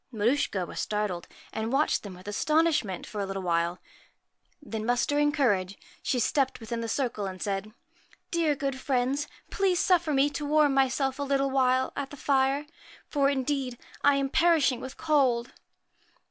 [0.11, 3.77] Maruschka was startled, and watched them with astonishment for a little while;
[4.59, 7.71] then muster ing courage, she stepped within the circle and said:'
[8.31, 12.65] Dear, good friends, please suffer me to warm myself a little while at the fire,
[13.09, 15.51] for, indeed, I am perishing with cold.'